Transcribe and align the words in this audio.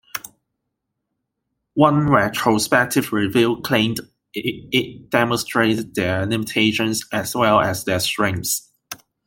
One 1.75 2.09
retrospective 2.09 3.13
review 3.13 3.61
claimed 3.63 3.99
it 4.33 5.11
demonstrated 5.11 5.93
their 5.93 6.25
limitations 6.25 7.03
as 7.13 7.35
well 7.35 7.59
as 7.59 7.83
their 7.85 7.99
strengths. 7.99 8.67